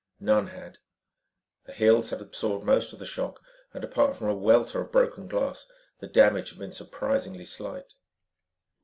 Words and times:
None 0.19 0.47
had. 0.47 0.79
The 1.65 1.73
hills 1.73 2.09
had 2.09 2.21
absorbed 2.21 2.65
most 2.65 2.91
of 2.91 2.97
the 2.97 3.05
shock 3.05 3.39
and 3.71 3.83
apart 3.83 4.17
from 4.17 4.29
a 4.29 4.33
welter 4.35 4.81
of 4.81 4.91
broken 4.91 5.27
glass, 5.27 5.67
the 5.99 6.07
damage 6.07 6.49
had 6.49 6.57
been 6.57 6.71
surprisingly 6.73 7.45
slight. 7.45 7.93